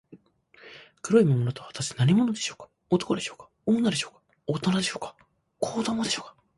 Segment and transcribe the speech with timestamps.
[1.03, 2.67] 黒い魔物とは、はたして何者でしょうか。
[2.89, 5.15] 男でしょうか、女でしょうか、おとなでしょうか、
[5.59, 6.35] 子どもでしょうか。